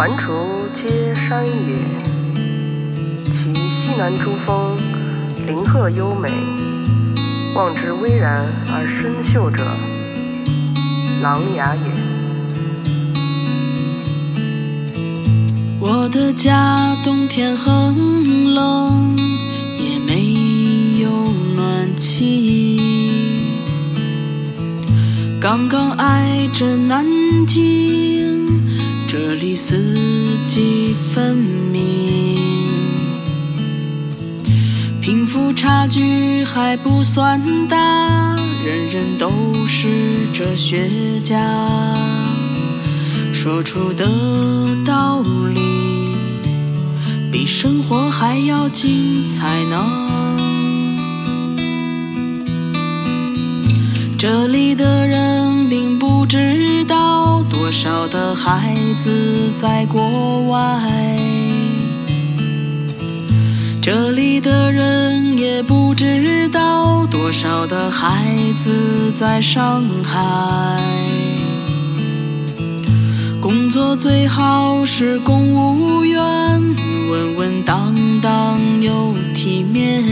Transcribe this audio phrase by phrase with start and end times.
[0.00, 0.32] 环滁
[0.74, 1.76] 皆山也，
[3.34, 4.74] 其西南诸峰，
[5.46, 6.30] 林壑优美，
[7.54, 9.62] 望之巍然而深秀者，
[11.20, 11.92] 琅琊也。
[15.78, 19.14] 我的家冬天很冷，
[19.78, 21.10] 也没有
[21.54, 22.80] 暖气，
[25.38, 27.04] 刚刚挨着南
[27.46, 28.09] 京，
[29.12, 29.74] 这里四
[30.46, 32.38] 季分明，
[35.00, 39.32] 贫富差距还不算大，人人都
[39.66, 39.88] 是
[40.32, 40.88] 哲学
[41.24, 41.36] 家。
[43.32, 44.06] 说出的
[44.86, 45.20] 道
[45.52, 45.60] 理
[47.32, 50.06] 比生活还要精彩呢。
[54.16, 56.84] 这里的人并不知
[57.70, 60.58] 多少的孩子在国外，
[63.80, 68.26] 这里的人也不知道多少的孩
[68.58, 70.82] 子在上海。
[73.40, 76.20] 工作最好是公务员，
[77.08, 80.02] 稳稳当当又体面。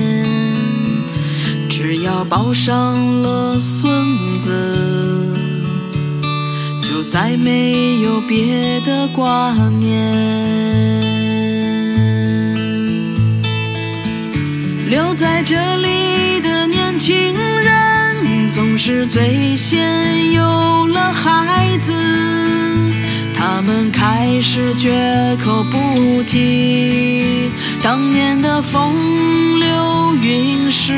[1.68, 3.97] 只要抱上了孙
[7.10, 9.88] 再没有别的挂念。
[14.90, 21.92] 留在这里的年轻人，总是最先有了孩子。
[23.36, 27.50] 他们开始绝口不提
[27.82, 30.92] 当年的风流韵事，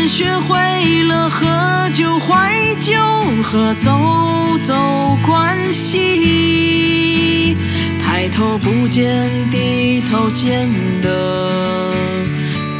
[0.00, 0.56] 们学会
[1.02, 1.46] 了喝
[1.90, 2.94] 酒怀旧
[3.42, 3.90] 和走
[4.62, 4.74] 走
[5.26, 7.54] 关系，
[8.02, 10.66] 抬头不见低头见
[11.02, 11.92] 的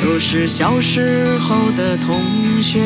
[0.02, 2.22] 都是小时候的同
[2.62, 2.80] 学。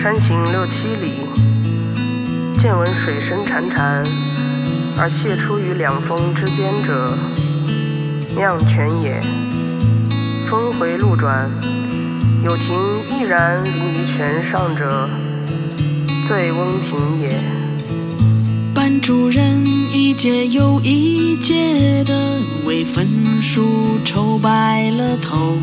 [0.00, 0.72] 山行六七
[1.02, 1.26] 里，
[2.62, 4.06] 见闻水声潺潺，
[4.96, 7.18] 而泻出于两峰之间者，
[8.34, 9.20] 酿泉也。
[10.48, 11.50] 峰回路转，
[12.44, 12.66] 有亭
[13.10, 15.08] 毅然临于泉上者，
[16.28, 17.38] 醉翁亭也。
[18.74, 23.06] 班主任一届又一届的为分
[23.42, 25.58] 数愁白了头。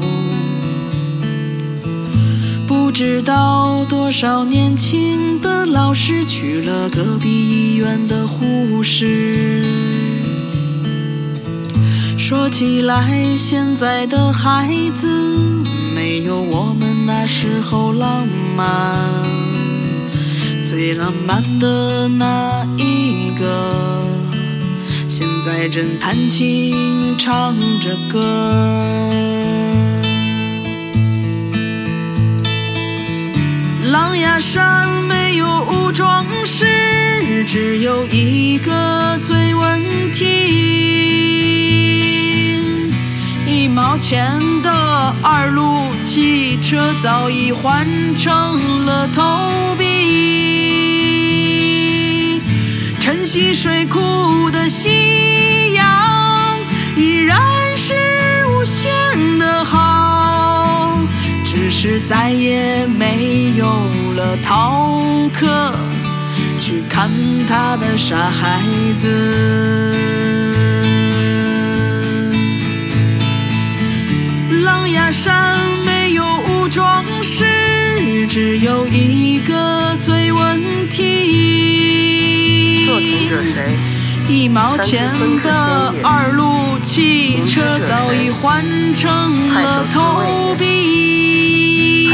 [2.67, 9.63] 不知道多少年轻的老师娶了隔壁医院的护士。
[12.29, 15.07] 说起来，现在的孩子
[15.95, 18.99] 没有我们那时候浪漫。
[20.65, 24.03] 最浪漫的那一个，
[25.07, 28.19] 现在正弹琴唱着歌。
[33.89, 36.65] 狼牙山没有武装士，
[37.45, 39.79] 只有一个醉问
[40.13, 40.46] 题。
[43.99, 44.71] 前的
[45.23, 47.85] 二路汽车早已换
[48.15, 49.85] 成了投币。
[52.99, 56.59] 晨曦水库的夕阳
[56.95, 57.37] 依然
[57.75, 57.93] 是
[58.47, 58.93] 无限
[59.39, 60.97] 的好，
[61.45, 63.65] 只是再也没有
[64.15, 64.91] 了逃
[65.33, 65.73] 课
[66.59, 67.09] 去看
[67.49, 68.61] 他的傻孩
[68.99, 70.06] 子。
[78.39, 80.61] 只有一个最问
[80.91, 81.01] 题。
[84.27, 85.09] 一毛钱
[85.41, 89.09] 的二路汽车早已换成
[89.55, 92.11] 了投币。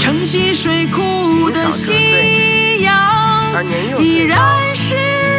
[0.00, 3.64] 城西，水库的夕阳
[4.00, 4.40] 依然。
[4.74, 4.96] 是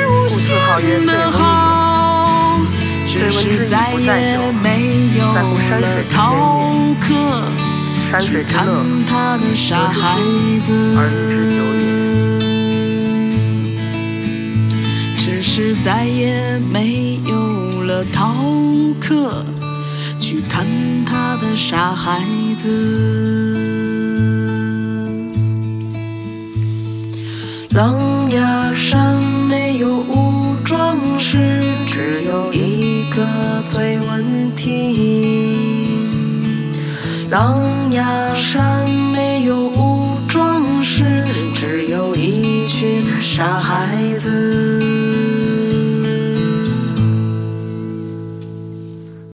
[0.08, 2.62] 无限的好，
[3.06, 7.44] 只是再也没有了逃课
[8.10, 10.18] 山去看水之乐，他的傻孩
[10.66, 10.74] 子。
[10.98, 11.80] 而立之久也。
[15.20, 18.44] 只是再也没有了逃
[19.00, 19.46] 课
[20.20, 20.66] 去看
[21.06, 22.20] 他的傻孩
[22.58, 22.68] 子。
[27.70, 33.28] 狼牙山没有武装士，只有一个
[33.70, 34.98] 醉问题。
[37.30, 37.62] 狼
[43.40, 44.69] 傻孩子。